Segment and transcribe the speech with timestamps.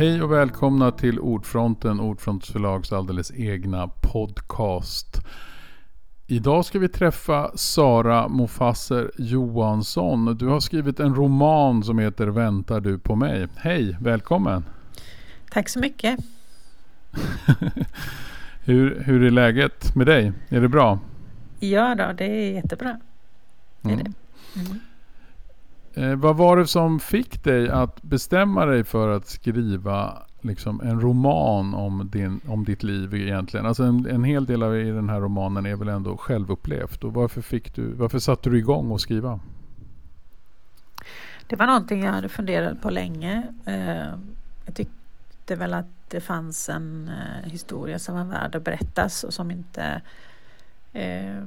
[0.00, 5.20] Hej och välkomna till Ordfronten, Ordfronts förlags alldeles egna podcast.
[6.26, 10.36] Idag ska vi träffa Sara Mofasser Johansson.
[10.36, 13.48] Du har skrivit en roman som heter Väntar du på mig?
[13.56, 14.64] Hej, välkommen!
[15.50, 16.20] Tack så mycket!
[18.64, 20.32] hur, hur är läget med dig?
[20.48, 20.98] Är det bra?
[21.58, 23.00] Ja, då, det är jättebra.
[23.82, 23.98] Mm.
[23.98, 24.12] Är det.
[24.60, 24.80] Mm.
[25.94, 31.00] Eh, vad var det som fick dig att bestämma dig för att skriva liksom en
[31.00, 33.66] roman om, din, om ditt liv egentligen?
[33.66, 37.04] Alltså en, en hel del av i den här romanen är väl ändå självupplevt.
[37.04, 39.40] Och varför, fick du, varför satte du igång att skriva?
[41.46, 43.42] Det var någonting jag hade funderat på länge.
[43.64, 44.14] Eh,
[44.66, 49.34] jag tyckte väl att det fanns en eh, historia som var värd att berättas och
[49.34, 50.02] som inte
[50.92, 51.42] eh,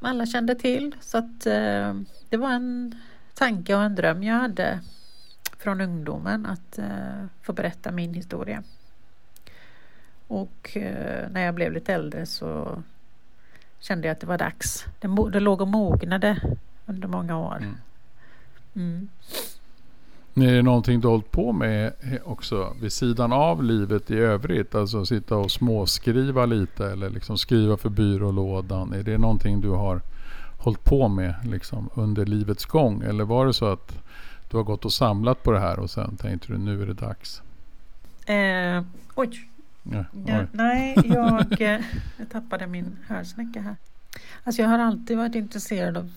[0.00, 0.94] alla kände till.
[1.00, 1.94] Så att eh,
[2.28, 2.94] det var en
[3.42, 4.80] tanke och en dröm jag hade
[5.58, 8.62] från ungdomen att uh, få berätta min historia.
[10.28, 12.82] Och uh, när jag blev lite äldre så
[13.80, 14.84] kände jag att det var dags.
[15.00, 16.40] Det, det låg och mognade
[16.86, 17.56] under många år.
[17.56, 17.76] Mm.
[18.74, 19.08] Mm.
[20.34, 21.92] Är det någonting du hållit på med
[22.24, 24.74] också vid sidan av livet i övrigt?
[24.74, 28.92] Alltså sitta och småskriva lite eller liksom skriva för byrålådan.
[28.92, 30.00] Är det någonting du har
[30.62, 33.02] hållit på med liksom, under livets gång?
[33.02, 33.98] Eller var det så att
[34.50, 36.94] du har gått och samlat på det här och sen tänkte du nu är det
[36.94, 37.42] dags?
[38.26, 39.48] Eh, oj.
[39.82, 40.46] Ja, oj.
[40.52, 41.80] nej, jag, eh,
[42.16, 43.76] jag tappade min hörsnäcka här.
[44.44, 46.10] Alltså jag har alltid varit intresserad av,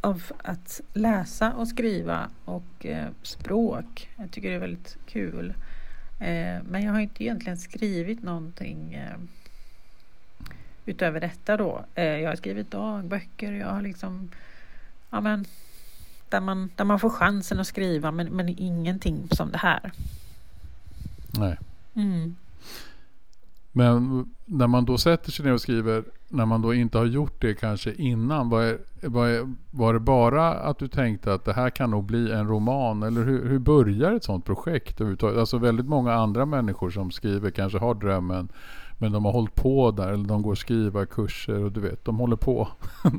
[0.00, 4.08] av att läsa och skriva och eh, språk.
[4.16, 5.54] Jag tycker det är väldigt kul.
[6.20, 9.16] Eh, men jag har inte egentligen skrivit någonting eh,
[10.86, 11.84] utöver detta då.
[11.94, 14.28] Eh, jag har skrivit dagböcker, jag har liksom
[15.10, 15.44] ja, men,
[16.28, 19.92] där, man, där man får chansen att skriva men, men ingenting som det här.
[21.38, 21.58] Nej.
[21.94, 22.36] Mm.
[23.72, 27.40] Men när man då sätter sig ner och skriver, när man då inte har gjort
[27.40, 31.52] det kanske innan, var, är, var, är, var det bara att du tänkte att det
[31.52, 33.02] här kan nog bli en roman?
[33.02, 37.78] Eller hur, hur börjar ett sådant projekt Alltså väldigt många andra människor som skriver kanske
[37.78, 38.48] har drömmen
[38.98, 42.04] men de har hållit på där, eller de går och skriva kurser och du vet,
[42.04, 42.68] de håller på.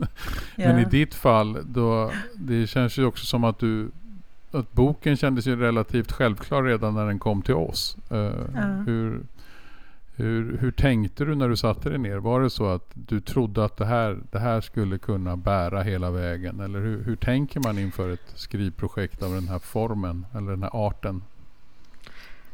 [0.55, 3.91] Men i ditt fall, då, det känns ju också som att du
[4.51, 7.97] att boken kändes ju relativt självklar redan när den kom till oss.
[8.11, 8.17] Uh,
[8.55, 8.61] ja.
[8.61, 9.21] hur,
[10.15, 12.17] hur, hur tänkte du när du satte dig ner?
[12.17, 16.11] Var det så att du trodde att det här, det här skulle kunna bära hela
[16.11, 16.59] vägen?
[16.59, 20.87] Eller hur, hur tänker man inför ett skrivprojekt av den här formen eller den här
[20.87, 21.21] arten?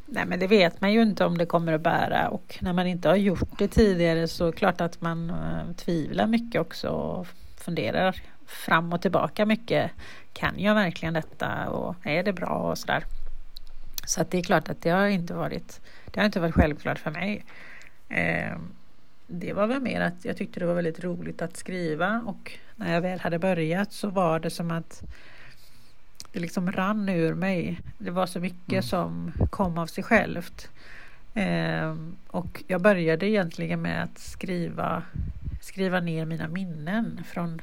[0.05, 2.87] Nej men det vet man ju inte om det kommer att bära och när man
[2.87, 6.89] inte har gjort det tidigare så är det klart att man eh, tvivlar mycket också
[6.89, 7.27] och
[7.57, 9.91] funderar fram och tillbaka mycket.
[10.33, 13.03] Kan jag verkligen detta och är det bra och sådär.
[14.05, 15.81] Så att det är klart att det har inte varit,
[16.11, 17.45] det har inte varit självklart för mig.
[18.09, 18.57] Eh,
[19.27, 22.93] det var väl mer att jag tyckte det var väldigt roligt att skriva och när
[22.93, 25.03] jag väl hade börjat så var det som att
[26.33, 27.79] det liksom rann ur mig.
[27.97, 28.83] Det var så mycket mm.
[28.83, 30.69] som kom av sig självt.
[31.33, 31.95] Eh,
[32.27, 35.03] och jag började egentligen med att skriva,
[35.61, 37.61] skriva ner mina minnen från,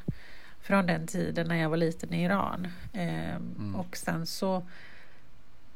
[0.60, 2.69] från den tiden när jag var liten i Iran.
[2.92, 3.76] Eh, mm.
[3.76, 4.62] Och sen så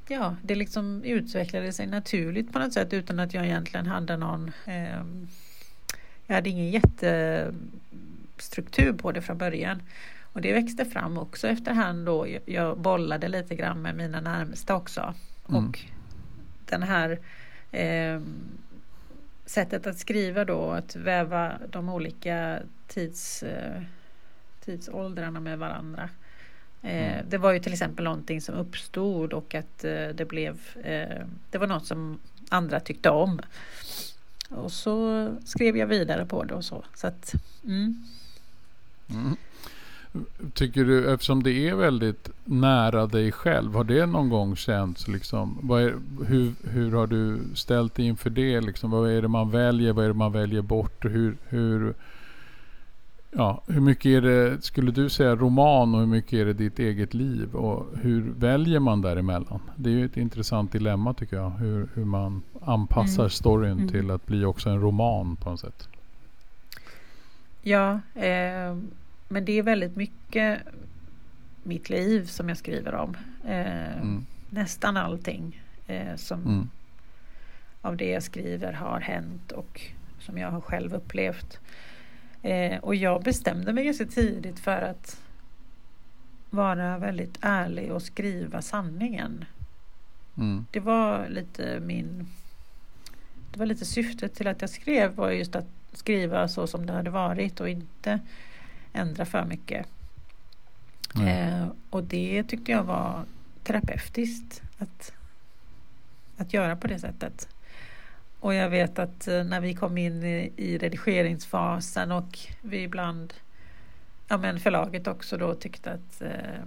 [0.08, 4.52] Ja, det liksom utvecklade sig naturligt på något sätt utan att jag egentligen hade någon
[4.66, 5.04] eh,
[6.26, 6.70] Jag hade ingen
[8.44, 9.82] jättestruktur på det från början.
[10.32, 12.26] Och det växte fram också efterhand då.
[12.46, 15.14] Jag bollade lite grann med mina närmsta också.
[15.48, 15.68] Mm.
[15.68, 15.80] Och
[16.66, 17.18] den här
[17.72, 18.20] eh,
[19.46, 23.82] sättet att skriva då, att väva de olika tids, eh,
[24.64, 26.08] tidsåldrarna med varandra.
[26.82, 27.26] Eh, mm.
[27.28, 31.58] Det var ju till exempel någonting som uppstod och att eh, det blev eh, Det
[31.58, 32.18] var något som
[32.50, 33.40] andra tyckte om.
[34.48, 36.84] Och så skrev jag vidare på det och så.
[36.94, 37.34] så att,
[37.64, 38.04] mm.
[39.10, 39.36] Mm.
[40.52, 45.70] Tycker du, eftersom det är väldigt nära dig själv, har det någon gång känts liksom,
[45.70, 45.94] är,
[46.26, 48.60] hur, hur har du ställt dig inför det?
[48.60, 49.92] Liksom, vad är det man väljer?
[49.92, 51.04] Vad är det man väljer bort?
[51.04, 51.94] Hur, hur,
[53.30, 56.78] ja, hur mycket är det, skulle du säga, roman och hur mycket är det ditt
[56.78, 57.54] eget liv?
[57.54, 59.60] Och hur väljer man däremellan?
[59.76, 61.50] Det är ju ett intressant dilemma tycker jag.
[61.50, 63.30] Hur, hur man anpassar mm.
[63.30, 63.88] storyn mm.
[63.88, 65.88] till att bli också en roman på något sätt.
[67.64, 68.76] Ja, eh
[69.28, 70.60] men det är väldigt mycket
[71.62, 73.16] mitt liv som jag skriver om.
[73.44, 74.26] Eh, mm.
[74.50, 76.70] Nästan allting eh, som mm.
[77.80, 79.80] av det jag skriver har hänt och
[80.18, 81.58] som jag har själv upplevt.
[82.42, 85.20] Eh, och jag bestämde mig ganska tidigt för att
[86.50, 89.44] vara väldigt ärlig och skriva sanningen.
[90.36, 90.66] mm.
[90.70, 92.26] det var lite min
[93.52, 96.92] det var lite syftet till att jag skrev var just att skriva så som det
[96.92, 98.20] hade varit och inte
[98.92, 99.86] ändra för mycket.
[101.26, 103.24] Eh, och det tyckte jag var
[103.62, 105.12] terapeutiskt att,
[106.36, 107.48] att göra på det sättet.
[108.40, 113.34] Och jag vet att eh, när vi kom in i, i redigeringsfasen och vi ibland,
[114.28, 116.64] ja men förlaget också då tyckte att eh,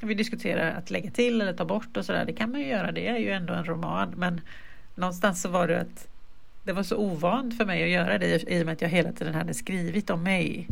[0.00, 2.24] vi diskuterar att lägga till eller ta bort och sådär.
[2.24, 4.14] Det kan man ju göra, det är ju ändå en roman.
[4.16, 4.40] Men
[4.94, 6.08] någonstans så var det att
[6.64, 9.12] det var så ovant för mig att göra det i och med att jag hela
[9.12, 10.68] tiden hade skrivit om mig.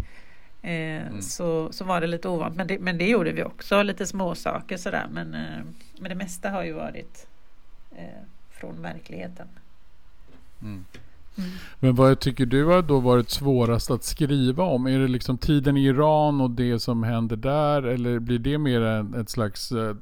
[0.63, 1.23] Eh, mm.
[1.23, 4.77] så, så var det lite ovant, men det, men det gjorde vi också, lite småsaker
[4.77, 5.07] sådär.
[5.13, 5.65] Men, eh,
[5.99, 7.27] men det mesta har ju varit
[7.97, 9.47] eh, från verkligheten.
[10.63, 10.85] Mm.
[11.39, 11.51] Mm.
[11.81, 14.87] Men vad tycker du har då varit svårast att skriva om?
[14.87, 17.83] Är det liksom tiden i Iran och det som händer där?
[17.83, 19.97] Eller blir det mer ett slags, eh,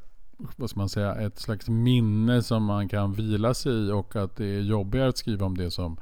[0.56, 4.36] vad ska man säga, ett slags minne som man kan vila sig i och att
[4.36, 5.96] det är jobbigare att skriva om det som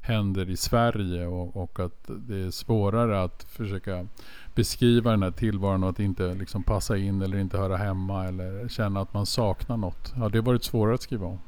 [0.00, 4.06] händer i Sverige och, och att det är svårare att försöka
[4.54, 8.68] beskriva den här tillvaron och att inte liksom passa in eller inte höra hemma eller
[8.68, 10.10] känna att man saknar något.
[10.10, 11.38] Har det varit svårare att skriva om?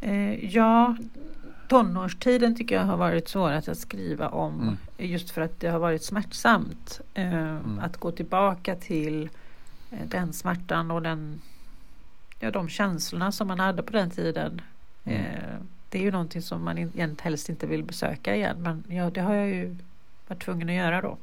[0.00, 0.96] Eh, ja,
[1.68, 4.76] tonårstiden tycker jag har varit svårast att skriva om mm.
[4.98, 7.00] just för att det har varit smärtsamt.
[7.14, 7.78] Eh, mm.
[7.78, 9.28] Att gå tillbaka till
[10.08, 11.40] den smärtan och den,
[12.38, 14.60] ja, de känslorna som man hade på den tiden.
[15.04, 15.20] Mm.
[15.20, 15.58] Eh,
[15.88, 19.20] det är ju någonting som man in, helst inte vill besöka igen men ja, det
[19.20, 19.76] har jag ju
[20.28, 21.18] varit tvungen att göra då.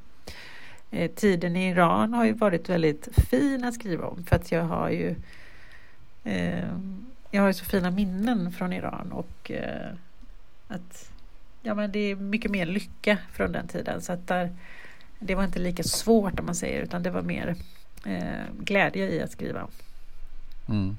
[0.91, 4.63] Eh, tiden i Iran har ju varit väldigt fin att skriva om för att jag
[4.63, 5.15] har ju
[6.23, 6.69] eh,
[7.31, 9.91] jag har ju så fina minnen från Iran och eh,
[10.67, 11.11] att
[11.61, 14.01] ja, men det är mycket mer lycka från den tiden.
[14.01, 14.55] Så att där,
[15.19, 17.55] det var inte lika svårt om man säger utan det var mer eh,
[18.59, 19.67] glädje i att skriva.
[20.69, 20.97] Mm.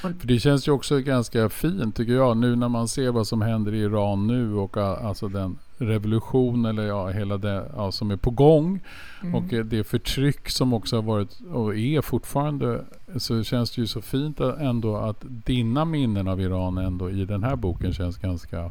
[0.00, 3.42] För det känns ju också ganska fint tycker jag nu när man ser vad som
[3.42, 8.16] händer i Iran nu och alltså den revolution eller ja, hela det ja, som är
[8.16, 8.80] på gång.
[9.22, 9.34] Mm.
[9.34, 12.84] Och det förtryck som också har varit och är fortfarande.
[13.16, 17.44] Så känns det ju så fint ändå att dina minnen av Iran ändå i den
[17.44, 18.70] här boken känns ganska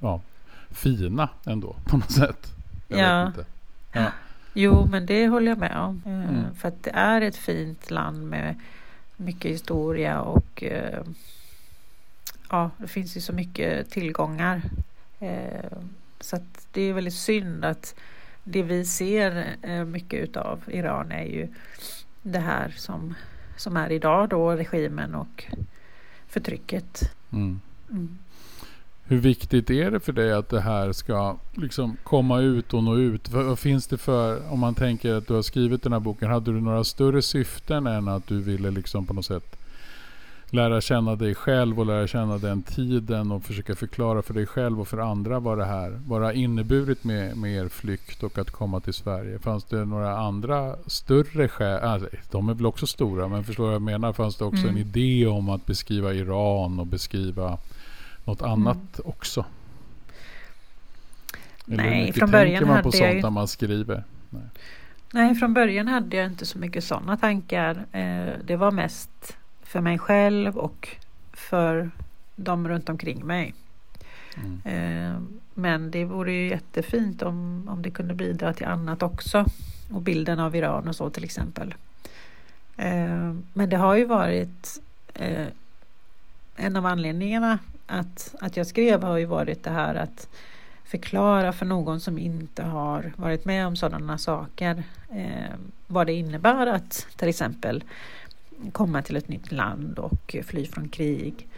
[0.00, 0.20] ja,
[0.70, 2.52] fina ändå på något sätt.
[2.88, 3.32] Jag ja.
[3.92, 4.06] ja.
[4.52, 6.02] Jo men det håller jag med om.
[6.06, 6.54] Eh, mm.
[6.54, 8.54] För att det är ett fint land med
[9.16, 11.04] mycket historia och eh,
[12.50, 14.62] ja, det finns ju så mycket tillgångar.
[15.18, 15.78] Eh,
[16.20, 17.94] så att det är väldigt synd att
[18.44, 21.48] det vi ser mycket utav Iran är ju
[22.22, 23.14] det här som,
[23.56, 25.44] som är idag då, regimen och
[26.26, 27.12] förtrycket.
[27.32, 27.60] Mm.
[27.90, 28.18] Mm.
[29.10, 32.96] Hur viktigt är det för dig att det här ska liksom komma ut och nå
[32.96, 33.30] ut?
[33.30, 36.52] Vad finns det för, om man tänker att du har skrivit den här boken, hade
[36.52, 39.56] du några större syften än att du ville liksom på något sätt
[40.50, 44.80] lära känna dig själv och lära känna den tiden och försöka förklara för dig själv
[44.80, 48.38] och för andra vad det här vad det har inneburit med, med er flykt och
[48.38, 49.38] att komma till Sverige.
[49.38, 51.80] Fanns det några andra större skäl?
[51.80, 54.12] Alltså, de är väl också stora men förstår vad jag menar?
[54.12, 54.76] Fanns det också mm.
[54.76, 57.58] en idé om att beskriva Iran och beskriva
[58.24, 59.08] något annat mm.
[59.08, 59.44] också?
[61.66, 64.04] Eller Nej, från början man på sånt när man skriver?
[64.30, 64.42] Nej.
[65.12, 67.86] Nej, från början hade jag inte så mycket sådana tankar.
[67.92, 70.96] Eh, det var mest för mig själv och
[71.32, 71.90] för
[72.36, 73.54] de runt omkring mig.
[74.36, 74.60] Mm.
[74.64, 75.20] Eh,
[75.54, 79.44] men det vore ju jättefint om, om det kunde bidra till annat också.
[79.90, 81.74] Och bilden av Iran och så till exempel.
[82.76, 84.80] Eh, men det har ju varit
[86.56, 87.58] en av anledningarna
[87.90, 90.28] att, att jag skrev har ju varit det här att
[90.84, 94.82] förklara för någon som inte har varit med om sådana saker
[95.12, 95.54] eh,
[95.86, 97.84] vad det innebär att till exempel
[98.72, 101.48] komma till ett nytt land och fly från krig.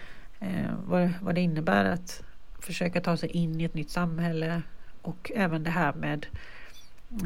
[0.40, 2.22] Eh, vad, vad det innebär att
[2.58, 4.62] försöka ta sig in i ett nytt samhälle
[5.02, 6.26] och även det här med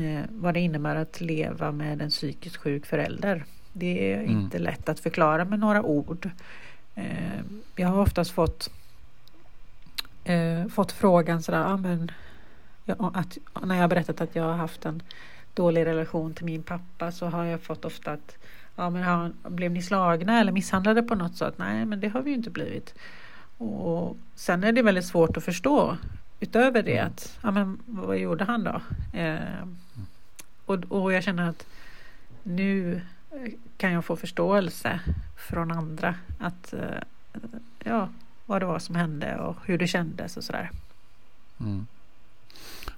[0.00, 3.44] eh, vad det innebär att leva med en psykiskt sjuk förälder.
[3.72, 4.30] Det är mm.
[4.30, 6.30] inte lätt att förklara med några ord.
[6.94, 7.40] Eh,
[7.76, 8.70] jag har oftast fått
[10.26, 12.10] eh, fått frågan sådär, ah, men,
[12.84, 15.02] ja, att, när jag har berättat att jag har haft en
[15.54, 18.36] dålig relation till min pappa så har jag fått ofta att
[18.76, 21.54] ja, men har, blev ni slagna eller misshandlade på något sätt?
[21.56, 22.94] Nej, men det har vi ju inte blivit.
[23.58, 25.96] Och sen är det väldigt svårt att förstå
[26.40, 28.80] utöver det att, ja men vad gjorde han då?
[29.18, 29.68] Eh,
[30.66, 31.66] och, och jag känner att
[32.42, 33.00] nu
[33.76, 35.00] kan jag få förståelse
[35.48, 37.02] från andra att eh,
[37.84, 38.08] ja,
[38.46, 40.70] vad det var som hände och hur det kändes och sådär.
[41.60, 41.86] Mm.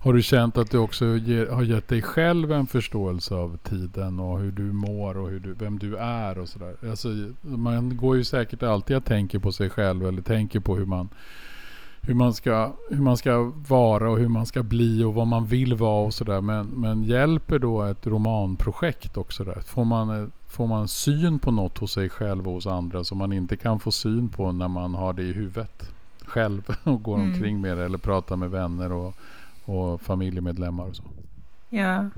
[0.01, 4.21] Har du känt att du också ger, har gett dig själv en förståelse av tiden
[4.21, 6.77] och hur du mår och hur du, vem du är och sådär?
[6.91, 7.09] Alltså,
[7.41, 11.09] man går ju säkert alltid att tänka på sig själv eller tänker på hur man,
[12.09, 15.47] hur man, ska, hur man ska vara och hur man ska bli och vad man
[15.47, 16.41] vill vara och sådär.
[16.41, 19.61] Men, men hjälper då ett romanprojekt också där?
[19.61, 23.33] Får man, får man syn på något hos sig själv och hos andra som man
[23.33, 25.91] inte kan få syn på när man har det i huvudet
[26.25, 27.29] själv och går mm.
[27.29, 29.15] omkring med det eller pratar med vänner och
[29.69, 31.03] och familjemedlemmar och så.
[31.69, 32.11] Ja,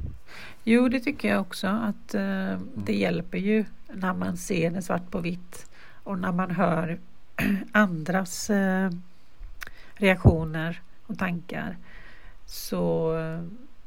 [0.64, 2.68] jo det tycker jag också att eh, mm.
[2.74, 5.66] det hjälper ju när man ser det svart på vitt
[6.04, 6.98] och när man hör
[7.72, 8.90] andras eh,
[10.00, 11.76] reaktioner och tankar
[12.46, 13.14] så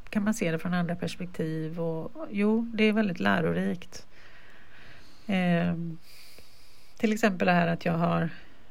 [0.09, 4.07] kan man se det från andra perspektiv och jo, det är väldigt lärorikt.
[5.27, 5.75] Eh,
[6.97, 8.29] till exempel det här att jag har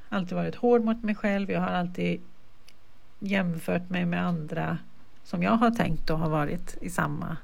[0.08, 1.50] alltid varit hård mot mig själv.
[1.50, 2.20] Jag har alltid
[3.18, 4.78] jämfört mig med andra
[5.24, 7.36] som jag har tänkt och har varit i samma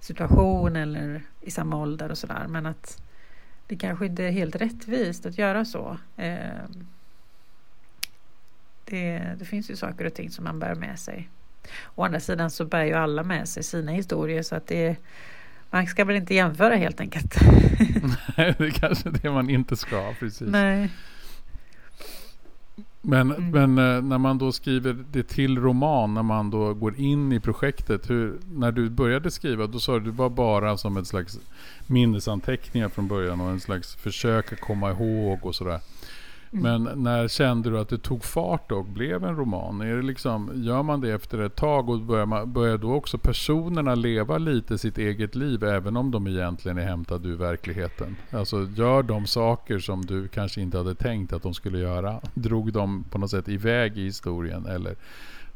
[0.00, 2.46] situation eller i samma ålder och sådär.
[2.48, 3.02] Men att
[3.66, 5.98] det kanske inte är helt rättvist att göra så.
[6.16, 6.64] Eh,
[8.90, 11.28] det, det, finns ju saker och ting som man bär med sig.
[11.94, 14.96] Å andra sidan så bär ju alla med sig sina historier så att det
[15.70, 17.36] man ska väl inte jämföra helt enkelt.
[18.36, 20.14] Nej, det är kanske det man inte ska.
[20.18, 20.48] Precis.
[20.48, 20.90] Nej.
[23.02, 23.50] Men, mm.
[23.50, 27.40] men eh, när man då skriver det till roman, när man då går in i
[27.40, 28.10] projektet.
[28.10, 31.38] Hur, när du började skriva, då sa du att det var bara som ett slags
[31.86, 35.80] minnesanteckningar från början och en slags försök att komma ihåg och sådär.
[36.52, 36.82] Mm.
[36.82, 39.80] Men när kände du att det tog fart och blev en roman?
[39.80, 43.18] Är det liksom, gör man det efter ett tag och börjar, man, börjar då också
[43.18, 48.16] personerna leva lite sitt eget liv även om de egentligen är hämtade ur verkligheten?
[48.30, 52.20] Alltså gör de saker som du kanske inte hade tänkt att de skulle göra?
[52.34, 54.94] Drog de på något sätt iväg i historien eller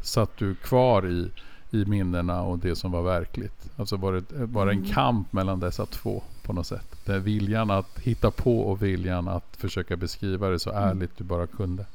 [0.01, 1.31] satt du kvar i,
[1.75, 3.71] i minnena och det som var verkligt?
[3.77, 4.93] Alltså var det, en mm.
[4.93, 6.23] kamp mellan dessa två?
[6.45, 6.97] på något sätt.
[7.05, 10.89] Det viljan att hitta på och viljan att försöka beskriva det så mm.
[10.89, 11.87] ärligt du bara kunde.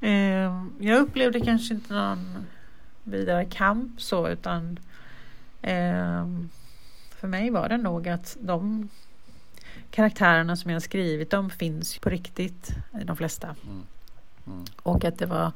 [0.00, 2.46] Eh, jag upplevde kanske inte någon
[3.04, 4.78] vidare kamp så utan
[5.62, 6.26] eh,
[7.10, 8.88] för mig var det nog att de
[9.90, 12.70] karaktärerna som jag skrivit om finns på riktigt
[13.04, 13.46] de flesta.
[13.46, 13.82] Mm.
[14.46, 14.64] Mm.
[14.82, 15.52] Och att det var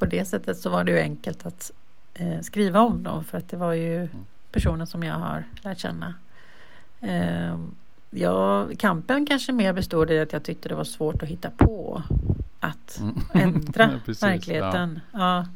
[0.00, 1.70] på det sättet så var det ju enkelt att
[2.14, 5.78] eh, skriva om dem för att det var ju mm personer som jag har lärt
[5.78, 6.14] känna.
[7.00, 7.58] Eh,
[8.10, 12.02] ja, kampen kanske mer bestod i att jag tyckte det var svårt att hitta på
[12.60, 13.14] att mm.
[13.32, 15.00] ändra Precis, verkligheten.
[15.12, 15.46] Ja.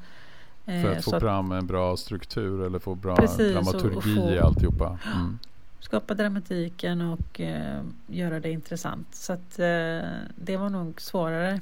[0.67, 4.25] Ja, För att eh, få fram en bra struktur eller få bra Precis, dramaturgi och,
[4.25, 4.99] och i alltihopa.
[5.15, 5.39] Mm.
[5.81, 9.15] Skapa dramatiken och eh, göra det intressant.
[9.15, 11.61] Så att, eh, det var nog svårare.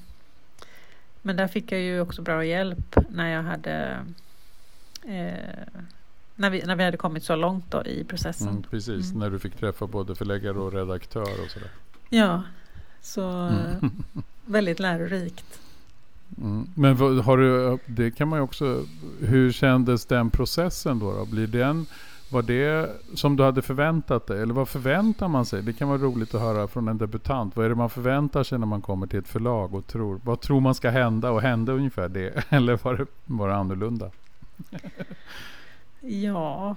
[1.23, 3.99] Men där fick jag ju också bra hjälp när jag hade
[5.07, 5.83] eh,
[6.35, 8.49] när vi, när vi hade kommit så långt då i processen.
[8.49, 9.19] Mm, precis, mm.
[9.19, 11.71] när du fick träffa både förläggare och redaktör och sådär.
[12.09, 12.43] Ja,
[13.01, 13.93] så mm.
[14.45, 15.61] väldigt lärorikt.
[16.39, 16.67] Mm.
[16.75, 18.85] Men har du, det kan man ju också,
[19.21, 21.13] hur kändes den processen då?
[21.13, 21.25] då?
[21.25, 21.87] Blir den,
[22.33, 24.43] var det som du hade förväntat dig?
[24.43, 25.63] Eller vad förväntar man sig?
[25.63, 27.57] Det kan vara roligt att höra från en debutant.
[27.57, 30.21] Vad är det man förväntar sig när man kommer till ett förlag och tror?
[30.25, 31.31] Vad tror man ska hända?
[31.31, 32.45] Och hände ungefär det?
[32.49, 34.11] Eller var det, var det annorlunda?
[36.05, 36.77] Ja.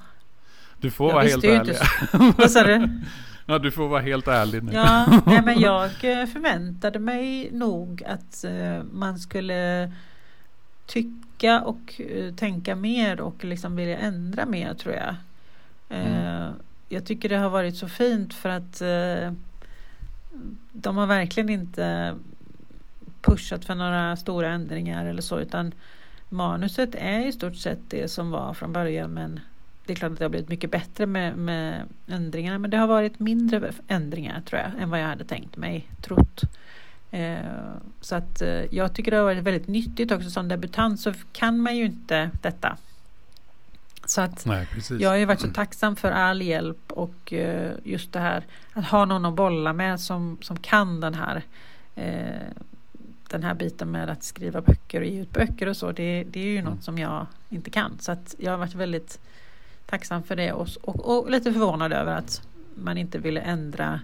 [0.77, 1.75] Du får vara helt ärlig.
[2.37, 3.01] Vad sa du?
[3.45, 4.71] Ja, du får vara helt ärlig nu.
[4.73, 9.91] Ja, nej, men jag eh, förväntade mig nog att uh, man skulle
[10.85, 15.15] tycka och uh, tänka mer och liksom vilja ändra mer tror jag.
[15.89, 16.53] Mm.
[16.89, 19.31] Jag tycker det har varit så fint för att eh,
[20.71, 22.15] de har verkligen inte
[23.21, 25.71] pushat för några stora ändringar eller så utan
[26.29, 29.39] manuset är i stort sett det som var från början men
[29.85, 32.87] det är klart att det har blivit mycket bättre med, med ändringarna men det har
[32.87, 36.41] varit mindre ändringar tror jag än vad jag hade tänkt mig, trott.
[37.11, 37.37] Eh,
[38.01, 41.59] så att eh, jag tycker det har varit väldigt nyttigt också som debutant så kan
[41.59, 42.77] man ju inte detta.
[44.05, 44.67] Så att Nej,
[44.99, 48.85] jag har ju varit så tacksam för all hjälp och eh, just det här att
[48.85, 51.43] ha någon att bolla med som, som kan den här
[51.95, 52.63] eh,
[53.29, 56.39] den här biten med att skriva böcker och ge ut böcker och så, det, det
[56.39, 56.73] är ju mm.
[56.73, 57.99] något som jag inte kan.
[57.99, 59.19] Så att jag har varit väldigt
[59.85, 63.99] tacksam för det och, och, och, lite förvånad över att man inte ville ändra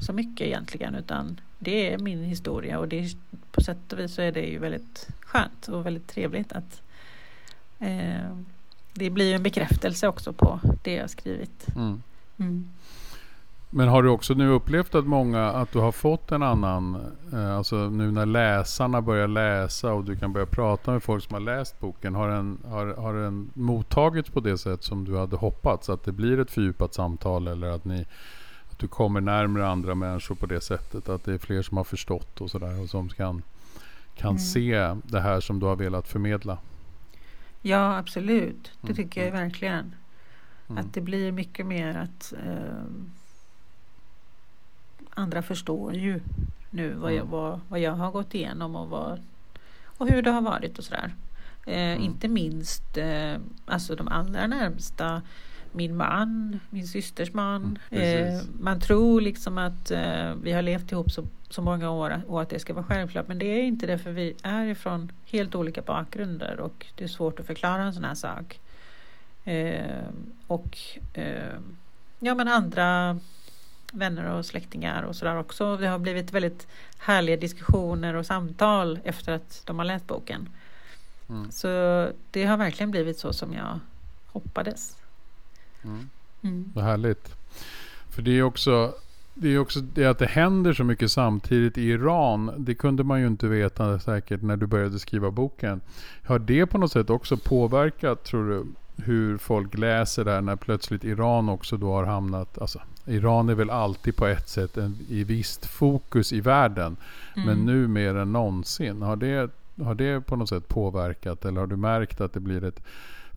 [0.00, 3.16] så mycket egentligen utan det är min historia och det,
[3.52, 6.82] på sätt och vis så är det ju väldigt skönt och väldigt trevligt att
[7.78, 8.36] eh,
[8.94, 11.66] det blir en bekräftelse också på det jag skrivit.
[11.76, 12.02] Mm.
[12.38, 12.70] Mm.
[13.72, 17.56] Men har du också nu upplevt att många, att du har fått en annan, eh,
[17.56, 21.40] alltså nu när läsarna börjar läsa och du kan börja prata med folk som har
[21.40, 22.14] läst boken.
[22.14, 25.88] Har den, har, har den mottagits på det sätt som du hade hoppats?
[25.90, 28.06] Att det blir ett fördjupat samtal eller att, ni,
[28.70, 31.08] att du kommer närmare andra människor på det sättet?
[31.08, 33.42] Att det är fler som har förstått och sådär och som kan,
[34.16, 34.38] kan mm.
[34.38, 36.58] se det här som du har velat förmedla?
[37.62, 38.72] Ja, absolut.
[38.80, 39.34] Det mm, tycker mm.
[39.34, 39.94] jag verkligen.
[40.68, 40.78] Mm.
[40.78, 42.84] Att det blir mycket mer att eh,
[45.10, 46.20] andra förstår ju
[46.70, 47.30] nu vad jag, mm.
[47.30, 49.20] vad, vad jag har gått igenom och, vad,
[49.84, 51.14] och hur det har varit och sådär.
[51.66, 52.02] Eh, mm.
[52.02, 53.36] Inte minst eh,
[53.66, 55.22] alltså de allra närmsta
[55.72, 57.78] min man, min systers man.
[57.90, 62.22] Mm, eh, man tror liksom att eh, vi har levt ihop så, så många år
[62.26, 63.28] och att det ska vara självklart.
[63.28, 67.08] Men det är inte det för vi är ifrån helt olika bakgrunder och det är
[67.08, 68.60] svårt att förklara en sån här sak.
[69.44, 70.04] Eh,
[70.46, 70.78] och
[71.12, 71.58] eh,
[72.18, 73.18] ja men andra
[73.92, 75.76] vänner och släktingar och sådär också.
[75.76, 76.66] Det har blivit väldigt
[76.98, 80.48] härliga diskussioner och samtal efter att de har läst boken.
[81.28, 81.50] Mm.
[81.50, 81.68] Så
[82.30, 83.80] det har verkligen blivit så som jag
[84.32, 84.99] hoppades.
[85.84, 86.08] Mm.
[86.42, 86.72] Mm.
[86.74, 87.36] Vad härligt.
[88.10, 88.94] För det är också
[89.34, 92.52] det är också det att det händer så mycket samtidigt i Iran.
[92.58, 95.80] Det kunde man ju inte veta säkert när du började skriva boken.
[96.24, 98.66] Har det på något sätt också påverkat, tror du,
[99.04, 103.54] hur folk läser det här när plötsligt Iran också då har hamnat, alltså Iran är
[103.54, 106.96] väl alltid på ett sätt en, i visst fokus i världen.
[107.36, 107.46] Mm.
[107.46, 109.02] Men nu mer än någonsin.
[109.02, 109.50] Har det,
[109.82, 112.82] har det på något sätt påverkat eller har du märkt att det blir ett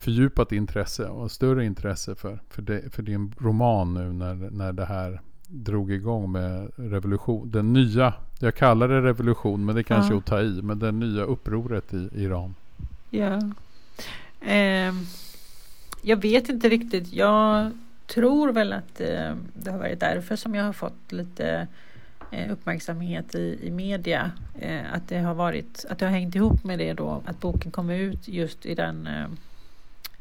[0.03, 4.85] fördjupat intresse och större intresse för, för, det, för din roman nu när, när det
[4.85, 7.51] här drog igång med revolution.
[7.51, 10.15] Den nya, jag kallar det revolution men det kanske ja.
[10.15, 12.55] är att ta i, men det nya upproret i Iran.
[13.09, 13.39] Ja.
[14.41, 14.93] Eh,
[16.01, 17.13] jag vet inte riktigt.
[17.13, 17.71] Jag
[18.07, 21.67] tror väl att eh, det har varit därför som jag har fått lite
[22.31, 24.31] eh, uppmärksamhet i, i media.
[24.59, 27.71] Eh, att det har varit, att det har hängt ihop med det då att boken
[27.71, 29.09] kom ut just i den,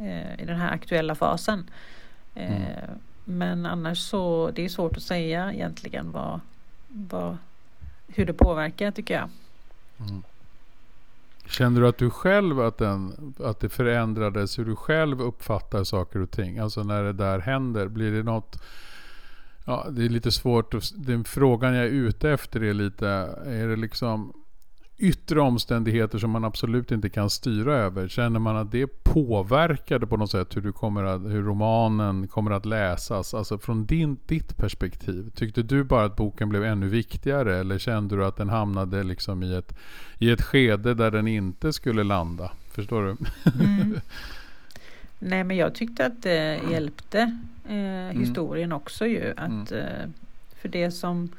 [0.02, 1.70] eh, i den här aktuella fasen.
[2.34, 2.98] Eh, mm.
[3.24, 6.40] Men annars så det är svårt att säga egentligen vad,
[6.88, 7.36] vad,
[8.06, 9.28] hur det påverkar tycker jag.
[10.00, 10.22] Mm.
[11.46, 16.20] Känner du att du själv att, den, att det förändrades hur du själv uppfattar saker
[16.20, 16.58] och ting?
[16.58, 18.62] Alltså när det där händer, blir det något
[19.64, 20.74] Ja, det är lite svårt.
[20.94, 23.08] Den frågan jag är ute efter är lite,
[23.46, 24.32] är det liksom
[25.02, 28.08] yttre omständigheter som man absolut inte kan styra över.
[28.08, 32.50] Känner man att det påverkade på något sätt hur, du kommer att, hur romanen kommer
[32.50, 33.34] att läsas?
[33.34, 35.30] Alltså från din, ditt perspektiv.
[35.34, 37.56] Tyckte du bara att boken blev ännu viktigare?
[37.56, 39.78] Eller kände du att den hamnade liksom i, ett,
[40.18, 42.52] i ett skede där den inte skulle landa?
[42.70, 43.16] Förstår du?
[43.64, 44.00] Mm.
[45.18, 47.18] Nej men jag tyckte att det hjälpte
[47.68, 48.20] eh, mm.
[48.20, 48.76] historien mm.
[48.76, 49.30] också ju.
[49.36, 49.84] Att, mm.
[49.84, 50.08] eh,
[50.60, 51.30] för det som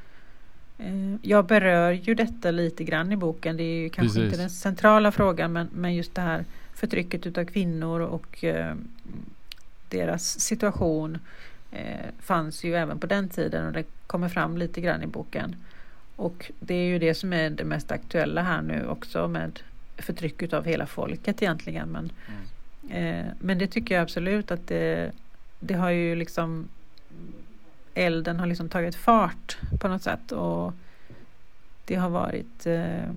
[1.21, 3.57] jag berör ju detta lite grann i boken.
[3.57, 4.23] Det är ju kanske Precis.
[4.23, 8.75] inte den centrala frågan men, men just det här förtrycket utav kvinnor och eh,
[9.89, 11.17] deras situation
[11.71, 15.55] eh, fanns ju även på den tiden och det kommer fram lite grann i boken.
[16.15, 19.59] Och det är ju det som är det mest aktuella här nu också med
[19.97, 21.89] förtrycket av hela folket egentligen.
[21.89, 23.25] Men, mm.
[23.25, 25.11] eh, men det tycker jag absolut att det,
[25.59, 26.67] det har ju liksom
[27.93, 30.31] elden har liksom tagit fart på något sätt.
[30.31, 30.73] Och
[31.85, 33.09] det har varit eh,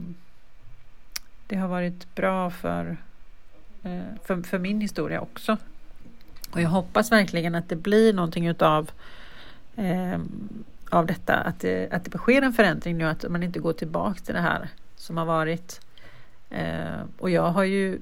[1.47, 2.97] det har varit bra för,
[3.83, 5.57] eh, för, för, min historia också.
[6.51, 8.91] Och jag hoppas verkligen att det blir någonting utav
[9.77, 10.21] eh,
[10.91, 14.21] av detta, att det, att det sker en förändring nu, att man inte går tillbaka
[14.21, 15.81] till det här som har varit.
[17.19, 18.01] Och jag har ju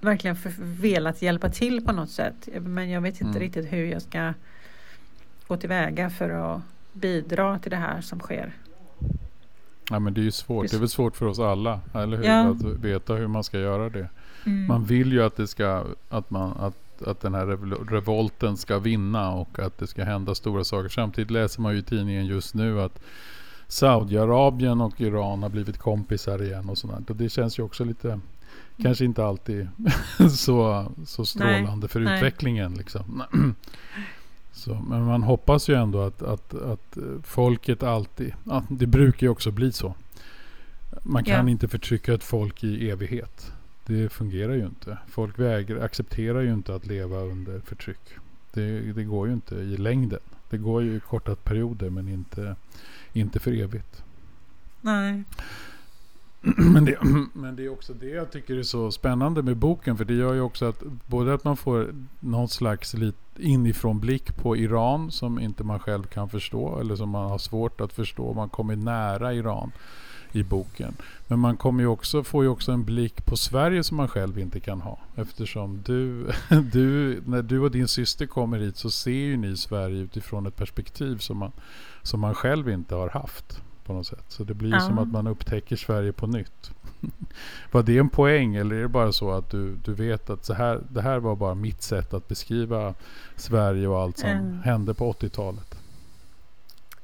[0.00, 3.40] verkligen velat hjälpa till på något sätt, men jag vet inte mm.
[3.40, 4.34] riktigt hur jag ska
[5.48, 6.60] gå tillväga för att
[6.92, 8.52] bidra till det här som sker.
[9.90, 10.70] Ja men det är ju svårt.
[10.70, 12.24] Det är väl svårt för oss alla, eller hur?
[12.24, 12.48] Ja.
[12.50, 14.08] Att veta hur man ska göra det.
[14.46, 14.66] Mm.
[14.66, 17.46] Man vill ju att det ska, att man, att, att den här
[17.90, 20.88] revolten ska vinna och att det ska hända stora saker.
[20.88, 23.00] Samtidigt läser man ju i tidningen just nu att
[23.68, 27.10] Saudiarabien och Iran har blivit kompisar igen och sånt.
[27.10, 28.20] Och det känns ju också lite,
[28.82, 29.68] kanske inte alltid
[30.30, 31.88] så, så strålande Nej.
[31.88, 32.16] för Nej.
[32.16, 32.74] utvecklingen.
[32.74, 33.22] Liksom.
[34.58, 39.30] Så, men man hoppas ju ändå att, att, att folket alltid, ja, det brukar ju
[39.30, 39.94] också bli så.
[41.02, 41.50] Man kan ja.
[41.50, 43.52] inte förtrycka ett folk i evighet.
[43.86, 44.98] Det fungerar ju inte.
[45.08, 48.00] Folk vägrar, accepterar ju inte att leva under förtryck.
[48.52, 50.20] Det, det går ju inte i längden.
[50.50, 52.56] Det går ju i korta perioder men inte,
[53.12, 54.02] inte för evigt.
[54.80, 55.24] Nej.
[56.56, 56.98] men, det,
[57.32, 59.96] men det är också det jag tycker är så spännande med boken.
[59.96, 62.94] För det gör ju också att både att man får någon slags
[63.40, 66.78] inifrån blick på Iran som inte man själv kan förstå.
[66.80, 68.32] Eller som man har svårt att förstå.
[68.32, 69.72] Man kommer nära Iran
[70.32, 70.94] i boken.
[71.26, 74.38] Men man kommer ju också, får ju också en blick på Sverige som man själv
[74.38, 74.98] inte kan ha.
[75.16, 76.26] Eftersom du,
[76.72, 80.56] du, när du och din syster kommer hit så ser ju ni Sverige utifrån ett
[80.56, 81.52] perspektiv som man,
[82.02, 83.62] som man själv inte har haft.
[83.84, 84.24] på något sätt.
[84.28, 84.80] Så det blir ja.
[84.80, 86.70] som att man upptäcker Sverige på nytt.
[87.72, 90.54] var det en poäng eller är det bara så att du, du vet att så
[90.54, 92.94] här, det här var bara mitt sätt att beskriva
[93.36, 94.60] Sverige och allt som mm.
[94.62, 95.77] hände på 80-talet?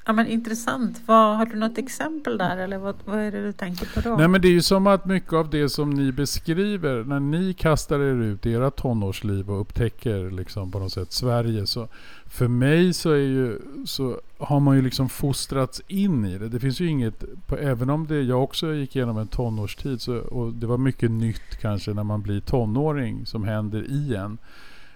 [0.06, 1.00] Ja, men intressant.
[1.06, 4.16] Vad, har du något exempel där eller vad, vad är det du tänker på då?
[4.16, 7.54] Nej men det är ju som att mycket av det som ni beskriver när ni
[7.54, 11.66] kastar er ut i era tonårsliv och upptäcker liksom på något sätt Sverige.
[11.66, 11.88] Så
[12.26, 16.48] för mig så, är ju, så har man ju liksom fostrats in i det.
[16.48, 17.24] Det finns ju inget,
[17.60, 21.56] även om det, jag också gick igenom en tonårstid så, och det var mycket nytt
[21.60, 24.38] kanske när man blir tonåring som händer i en.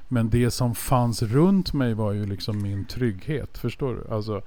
[0.08, 3.58] Men det som fanns runt mig var ju liksom min trygghet.
[3.58, 4.14] Förstår du?
[4.14, 4.42] Alltså,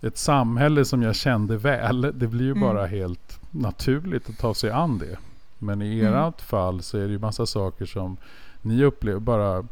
[0.00, 2.60] ett samhälle som jag kände väl, det blir ju mm.
[2.60, 5.16] bara helt naturligt att ta sig an det.
[5.58, 6.14] Men i mm.
[6.14, 8.16] ert fall så är det ju massa saker som
[8.62, 9.64] ni upplever, bara,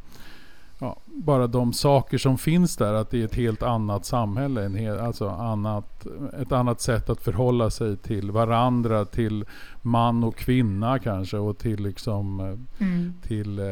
[0.79, 4.75] ja, bara de saker som finns där, att det är ett helt annat samhälle, en
[4.75, 6.07] hel, alltså annat,
[6.41, 9.45] ett annat sätt att förhålla sig till varandra, till
[9.83, 12.41] man och kvinna kanske och till liksom,
[12.79, 13.15] mm.
[13.23, 13.65] till eh,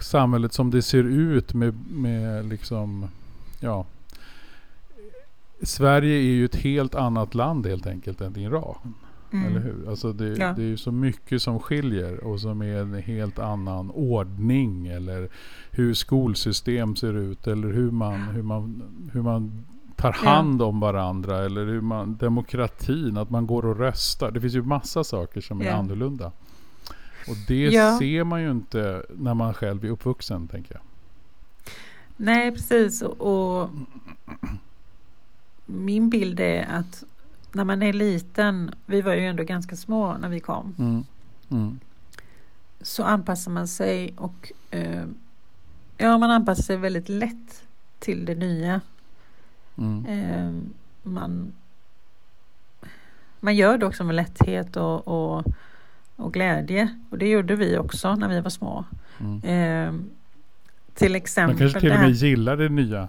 [0.00, 3.08] samhället som det ser ut med, med liksom,
[3.60, 3.84] ja,
[5.62, 8.94] Sverige är ju ett helt annat land helt enkelt än Iran.
[9.32, 9.46] Mm.
[9.46, 9.88] Eller hur?
[9.88, 10.52] Alltså det, ja.
[10.52, 14.86] det är ju så mycket som skiljer och som är en helt annan ordning.
[14.86, 15.28] Eller
[15.70, 17.46] hur skolsystem ser ut.
[17.46, 19.64] Eller hur man, hur man, hur man
[19.96, 21.44] tar hand om varandra.
[21.44, 24.30] Eller hur man, demokratin, att man går och röstar.
[24.30, 25.72] Det finns ju massa saker som är ja.
[25.72, 26.32] annorlunda.
[27.28, 27.98] Och det ja.
[27.98, 30.82] ser man ju inte när man själv är uppvuxen, tänker jag.
[32.16, 33.02] Nej, precis.
[33.02, 33.70] Och
[35.70, 37.04] min bild är att
[37.52, 41.04] när man är liten, vi var ju ändå ganska små när vi kom, mm.
[41.50, 41.80] Mm.
[42.80, 45.04] så anpassar man sig och eh,
[45.96, 47.64] ja, man anpassar sig väldigt lätt
[47.98, 48.80] till det nya.
[49.78, 50.06] Mm.
[50.06, 50.62] Eh,
[51.02, 51.52] man,
[53.40, 55.44] man gör det också med lätthet och, och,
[56.16, 58.84] och, glädje och det gjorde vi också när vi var små.
[59.42, 59.92] Eh,
[60.94, 61.54] till exempel.
[61.54, 63.08] Man kanske till och med gillar det nya.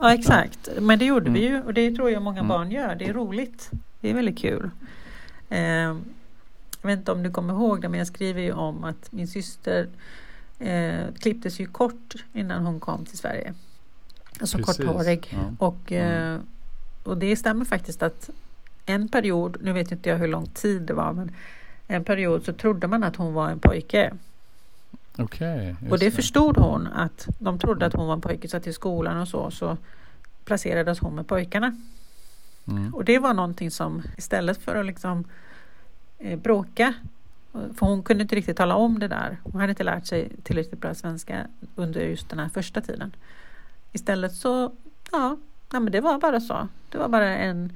[0.00, 1.40] ja exakt, men det gjorde mm.
[1.40, 2.48] vi ju och det tror jag många mm.
[2.48, 2.94] barn gör.
[2.94, 3.70] Det är roligt.
[4.00, 4.70] Det är väldigt kul.
[5.48, 5.60] Eh,
[6.84, 9.28] jag vet inte om du kommer ihåg det men jag skriver ju om att min
[9.28, 9.88] syster
[10.58, 13.54] eh, klipptes ju kort innan hon kom till Sverige.
[14.40, 14.76] Alltså Precis.
[14.76, 15.28] korthårig.
[15.30, 15.66] Ja.
[15.66, 16.34] Och, mm.
[16.34, 16.40] eh,
[17.02, 18.30] och det stämmer faktiskt att
[18.86, 21.30] en period, nu vet inte jag hur lång tid det var, men
[21.86, 24.14] en period så trodde man att hon var en pojke.
[25.18, 28.72] Okay, och det, förstod hon att de trodde att hon var en pojke så i
[28.72, 29.76] skolan och så så
[30.44, 31.76] placerades hon med pojkarna.
[32.68, 32.94] Mm.
[32.94, 35.24] Och det var någonting som istället för att liksom
[36.18, 36.94] eh, bråka
[37.54, 39.38] för hon kunde inte riktigt tala om det där.
[39.42, 43.16] Hon hade inte lärt sig tillräckligt bra svenska under just den här första tiden.
[43.92, 44.72] Istället så,
[45.12, 45.36] ja,
[45.72, 46.68] nej men det var bara så.
[46.88, 47.72] Det var bara en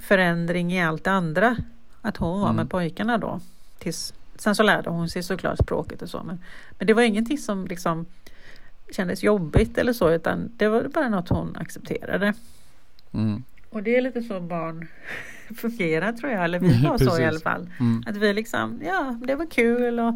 [0.00, 1.56] förändring i allt det andra.
[2.02, 2.56] Att hon var mm.
[2.56, 3.40] med pojkarna då.
[3.78, 6.22] Tills Sen så lärde hon sig såklart språket och så.
[6.22, 6.40] Men,
[6.78, 8.06] men det var ingenting som liksom
[8.90, 12.34] kändes jobbigt eller så utan det var bara något hon accepterade.
[13.12, 13.42] Mm.
[13.70, 14.88] Och det är lite så barn
[15.56, 17.70] fungerar tror jag, eller vi var så i alla fall.
[17.80, 18.02] Mm.
[18.06, 20.14] Att vi liksom, ja det var kul och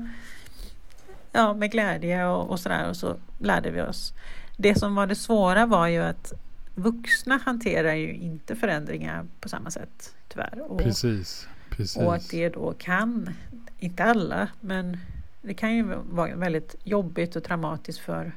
[1.33, 4.12] ja, med glädje och, och sådär och så lärde vi oss.
[4.57, 6.33] Det som var det svåra var ju att
[6.74, 10.62] vuxna hanterar ju inte förändringar på samma sätt tyvärr.
[10.70, 11.48] Och, Precis.
[11.70, 12.02] Precis.
[12.02, 13.31] Och att det då kan
[13.79, 14.97] inte alla, men
[15.43, 18.33] det kan ju vara väldigt jobbigt och traumatiskt för,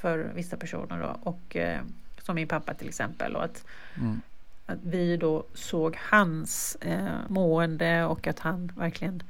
[0.00, 1.00] för vissa personer.
[1.00, 1.30] Då.
[1.30, 1.80] Och, eh,
[2.22, 3.36] som min pappa till exempel.
[3.36, 3.64] Och att,
[3.96, 4.20] mm.
[4.66, 9.22] att vi då såg hans eh, mående och att han verkligen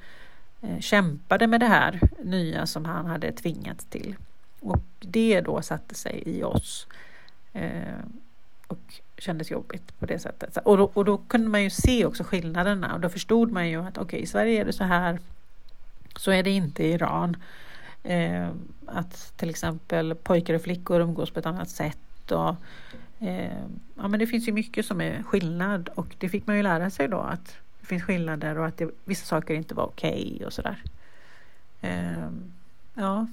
[0.62, 4.16] eh, kämpade med det här nya som han hade tvingats till.
[4.60, 6.86] Och det då satte sig i oss.
[7.52, 7.98] Eh,
[8.66, 10.56] och kändes jobbigt på det sättet.
[10.56, 13.82] Och då, och då kunde man ju se också skillnaderna och då förstod man ju
[13.82, 15.18] att okej, okay, i Sverige är det så här,
[16.16, 17.36] så är det inte i Iran.
[18.02, 18.48] Eh,
[18.86, 22.32] att till exempel pojkar och flickor umgås på ett annat sätt.
[22.32, 22.56] Och,
[23.26, 23.62] eh,
[23.94, 26.90] ja, men det finns ju mycket som är skillnad och det fick man ju lära
[26.90, 30.46] sig då att det finns skillnader och att det, vissa saker inte var okej okay
[30.46, 30.82] och sådär.
[31.80, 32.28] Eh,
[32.94, 33.26] ja,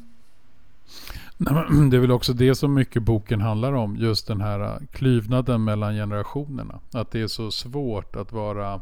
[1.92, 3.96] Det är väl också det som mycket boken handlar om.
[3.96, 6.80] Just den här klyvnaden mellan generationerna.
[6.94, 8.82] Att det är så svårt att vara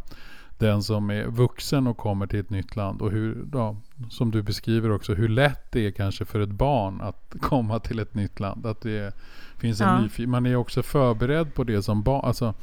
[0.61, 3.75] den som är vuxen och kommer till ett nytt land och hur, ja,
[4.09, 7.99] som du beskriver också, hur lätt det är kanske för ett barn att komma till
[7.99, 8.65] ett nytt land.
[8.65, 9.15] Att det
[9.57, 10.01] finns en ja.
[10.01, 12.25] nyfiken, man är också förberedd på det som barn.
[12.25, 12.53] Alltså,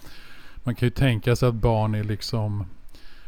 [0.55, 2.67] man kan ju tänka sig att barn är liksom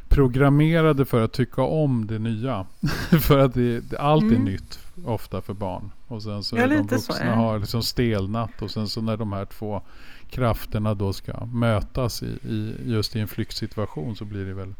[0.09, 2.67] programmerade för att tycka om det nya.
[3.21, 4.45] för att det, allt är mm.
[4.45, 5.91] nytt ofta för barn.
[6.07, 7.35] Och sen så ja, är de vuxna så, ja.
[7.35, 9.83] har liksom stelnat och sen så när de här två
[10.31, 14.75] krafterna då ska mötas i, i just i en flyktsituation så blir det väl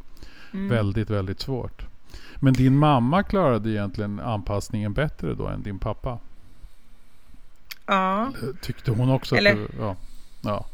[0.53, 0.69] mm.
[0.69, 1.87] väldigt, väldigt svårt.
[2.37, 6.19] Men din mamma klarade egentligen anpassningen bättre då än din pappa?
[7.87, 8.33] Ja.
[8.63, 9.97] Tyckte hon också Eller, att du, ja,
[10.43, 10.67] ja,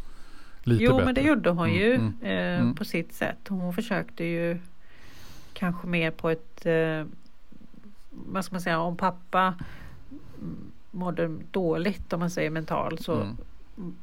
[0.63, 1.05] lite Jo, bättre.
[1.05, 2.75] men det gjorde hon mm, ju mm, eh, mm.
[2.75, 3.39] på sitt sätt.
[3.49, 4.59] Hon försökte ju
[5.53, 7.05] kanske mer på ett, eh,
[8.27, 9.55] vad ska man säga, om pappa
[10.91, 13.37] mådde dåligt om man säger mentalt så mm.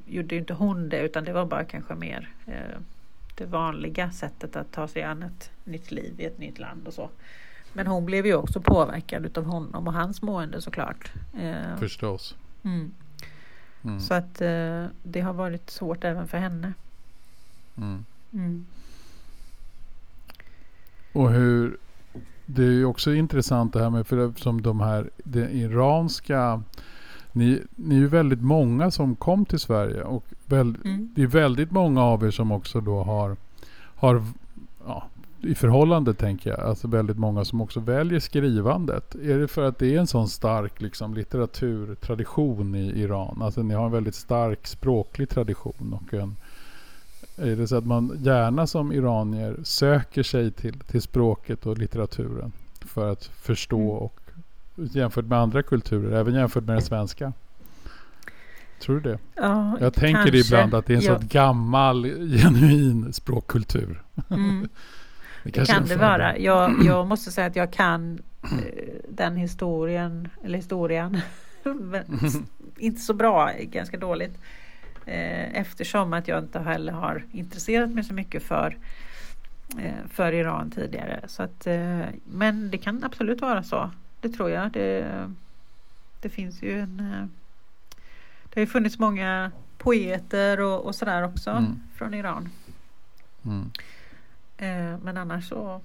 [0.06, 2.80] gjorde inte hon det utan det var bara kanske mer eh,
[3.36, 6.94] det vanliga sättet att ta sig an ett nytt liv i ett nytt land och
[6.94, 7.10] så.
[7.74, 11.12] Men hon blev ju också påverkad utav honom och hans mående såklart.
[11.40, 12.36] Eh, Förstås.
[12.64, 12.92] Mm.
[13.84, 14.00] Mm.
[14.00, 16.74] Så att eh, det har varit svårt även för henne.
[17.78, 18.06] Mm.
[18.34, 18.66] mm.
[21.14, 21.78] Och hur
[22.46, 26.62] Det är ju också intressant det här med för som de här det iranska
[27.32, 31.12] ni, ni är ju väldigt många som kom till Sverige och väl, mm.
[31.16, 33.38] det är väldigt många av er som också då har,
[33.96, 34.24] har
[34.86, 35.04] ja,
[35.42, 39.16] i förhållande tänker jag, alltså väldigt många som också väljer skrivandet.
[39.16, 43.42] Är det för att det är en sån stark liksom, litteraturtradition i Iran?
[43.42, 46.36] Alltså ni har en väldigt stark språklig tradition och en,
[47.38, 52.52] är det så att man gärna som iranier söker sig till, till språket och litteraturen
[52.82, 54.04] för att förstå mm.
[54.04, 54.20] och
[54.76, 57.34] jämfört med andra kulturer, även jämfört med den svenska?
[58.82, 59.20] Tror du det?
[59.36, 60.38] Ja, jag tänker kanske.
[60.38, 61.20] ibland att det är en ja.
[61.20, 64.04] sån gammal genuin språkkultur.
[64.30, 64.70] Mm.
[65.44, 66.38] det, det kan det vara.
[66.38, 68.50] Jag, jag måste säga att jag kan eh,
[69.10, 71.22] den historien, eller historien,
[72.78, 74.38] inte så bra, ganska dåligt.
[75.06, 78.78] Eh, eftersom att jag inte heller har intresserat mig så mycket för
[79.80, 81.20] eh, för Iran tidigare.
[81.28, 83.92] Så att, eh, men det kan absolut vara så
[84.24, 84.72] det tror jag.
[84.72, 85.06] Det,
[86.22, 87.00] det finns ju en...
[87.00, 87.26] Eh,
[88.44, 91.82] det har ju funnits många poeter och, och sådär också mm.
[91.96, 92.50] från Iran.
[93.46, 93.72] Mm.
[94.58, 95.82] Eh, men annars så...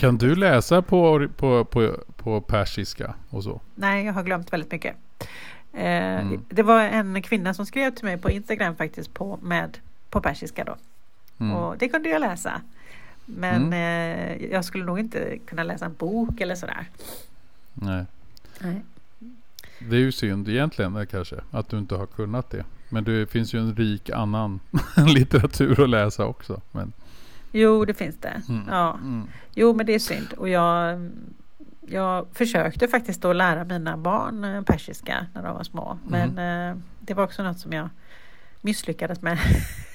[0.00, 3.60] kan du läsa på, på, på, på persiska och så?
[3.74, 4.96] Nej, jag har glömt väldigt mycket.
[5.72, 6.44] Eh, mm.
[6.48, 9.78] Det var en kvinna som skrev till mig på Instagram faktiskt på, med,
[10.10, 10.76] på persiska då.
[11.38, 11.56] Mm.
[11.56, 12.60] Och det kunde jag läsa.
[13.24, 13.72] Men mm.
[13.72, 16.86] eh, jag skulle nog inte kunna läsa en bok eller sådär.
[17.74, 18.04] Nej.
[18.58, 18.82] Nej.
[19.78, 22.64] Det är ju synd egentligen eh, kanske att du inte har kunnat det.
[22.88, 24.60] Men det finns ju en rik annan
[25.06, 26.60] litteratur att läsa också.
[26.72, 26.92] Men...
[27.52, 28.42] Jo, det finns det.
[28.48, 28.62] Mm.
[28.68, 28.94] Ja.
[28.94, 29.26] Mm.
[29.54, 30.32] Jo, men det är synd.
[30.36, 31.10] Och jag,
[31.86, 35.98] jag försökte faktiskt att lära mina barn eh, persiska när de var små.
[36.08, 36.82] Men mm.
[37.00, 37.88] det var också något som jag
[38.60, 39.38] misslyckades med.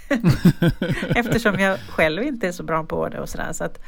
[1.16, 3.54] Eftersom jag själv inte är så bra på det och sådär.
[3.54, 3.80] Så, att,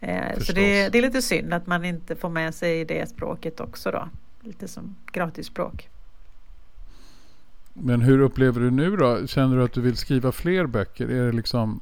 [0.00, 3.60] eh, så det, det, är lite synd att man inte får med sig det språket
[3.60, 4.08] också då.
[4.40, 5.88] Lite som gratisspråk.
[7.74, 9.26] Men hur upplever du nu då?
[9.26, 11.08] Känner du att du vill skriva fler böcker?
[11.08, 11.80] Är det liksom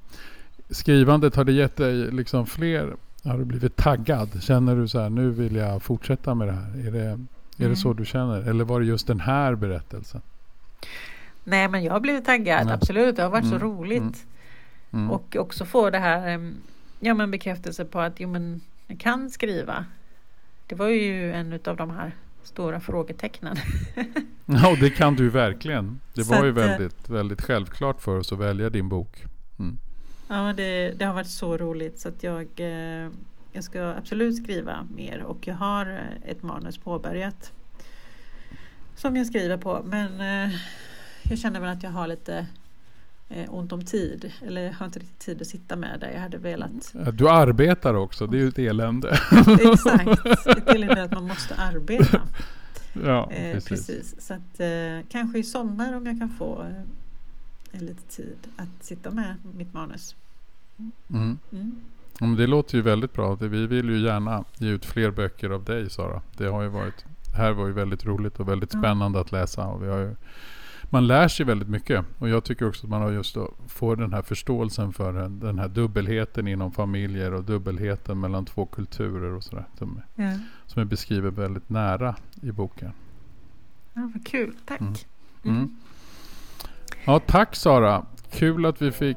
[0.71, 4.43] Skrivandet, har det gett dig liksom fler har du blivit taggad?
[4.43, 6.87] Känner du så här, nu vill jag fortsätta med det här?
[6.87, 7.27] Är det, är mm.
[7.57, 8.43] det så du känner?
[8.43, 10.21] Eller var det just den här berättelsen?
[11.45, 12.75] Nej men jag har blivit taggad, Nej.
[12.75, 13.17] absolut.
[13.17, 13.59] Det har varit mm.
[13.59, 14.27] så roligt.
[14.91, 15.05] Mm.
[15.05, 15.11] mm.
[15.11, 16.53] Och också få det här
[17.01, 19.85] ja, men bekräftelse på att jo, men jag kan skriva.
[20.67, 23.57] Det var ju en av de här stora frågetecknen.
[24.47, 26.01] ja, det kan du verkligen.
[26.15, 29.25] Det var att, ju eh, väldigt, väldigt självklart för oss att välja din bok.
[29.59, 29.79] Mm.
[30.33, 33.09] Ja, det, det, har varit så roligt så att jag, eh,
[33.53, 37.53] jag ska absolut skriva mer och jag har eh, ett manus påbörjat
[38.97, 39.83] som jag skriver på.
[39.85, 40.11] Men
[41.23, 42.47] jag känner väl att jag har lite
[43.29, 44.33] eh, ont om tid.
[44.47, 46.13] Eller jag har inte riktigt tid att sitta med det.
[46.13, 46.95] Jag hade velat...
[47.13, 49.09] Du arbetar också, det är ju ett elände.
[49.61, 52.21] Exakt, ett elände att man måste arbeta.
[52.93, 53.69] Ja, eh, precis.
[53.69, 54.27] precis.
[54.27, 56.83] Så att, eh, kanske i sommar om jag kan få eh,
[57.73, 60.17] lite tid att sitta med mitt manus.
[61.09, 61.39] Mm.
[61.53, 62.37] Mm.
[62.37, 63.35] Det låter ju väldigt bra.
[63.35, 66.23] Vi vill ju gärna ge ut fler böcker av dig Sara.
[66.37, 67.05] Det har ju varit,
[67.37, 69.23] här var ju väldigt roligt och väldigt spännande ja.
[69.23, 69.67] att läsa.
[69.67, 70.15] Och vi har ju
[70.93, 72.05] man lär sig väldigt mycket.
[72.19, 75.69] Och jag tycker också att man har just får den här förståelsen för den här
[75.69, 79.65] dubbelheten inom familjer och dubbelheten mellan två kulturer och sådär.
[79.79, 80.39] Som, ja.
[80.67, 82.93] som är beskriven väldigt nära i boken.
[83.95, 84.81] Ja, vad kul, tack.
[84.81, 84.95] Mm.
[85.45, 85.77] Mm.
[87.05, 88.07] Ja, tack Sara.
[88.31, 89.17] Kul att vi fick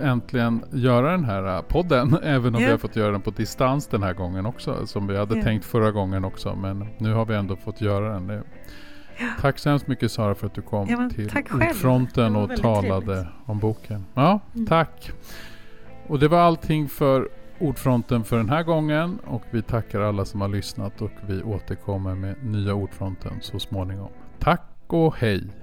[0.00, 2.18] äntligen göra den här podden.
[2.22, 2.68] Även om yeah.
[2.68, 4.86] vi har fått göra den på distans den här gången också.
[4.86, 5.44] Som vi hade yeah.
[5.44, 6.54] tänkt förra gången också.
[6.56, 8.26] Men nu har vi ändå fått göra den.
[8.26, 8.42] Det,
[9.40, 13.26] Tack så hemskt mycket Sara för att du kom ja, till Ordfronten och talade trevligt.
[13.46, 14.06] om boken.
[14.14, 14.66] Ja, mm.
[14.66, 15.12] tack.
[16.06, 20.40] Och det var allting för Ordfronten för den här gången och vi tackar alla som
[20.40, 24.10] har lyssnat och vi återkommer med nya Ordfronten så småningom.
[24.38, 25.59] Tack och hej!